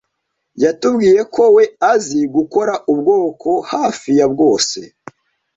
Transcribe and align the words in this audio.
yatubwiye 0.63 1.21
ko 1.33 1.43
we 1.55 1.63
azi 1.91 2.19
gukora 2.35 2.73
ubwoko 2.91 3.49
hafi 3.71 4.09
ya 4.19 4.27
bwose 4.33 4.79